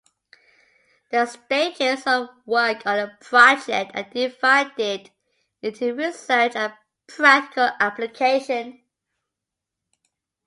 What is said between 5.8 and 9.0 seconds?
research and practical application.